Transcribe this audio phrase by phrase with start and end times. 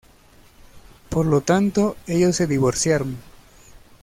[1.09, 3.17] Por lo tanto ellos se divorciaron.